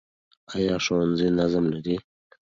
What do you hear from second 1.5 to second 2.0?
لري؟